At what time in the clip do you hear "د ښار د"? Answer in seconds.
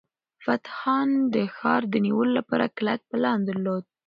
1.33-1.95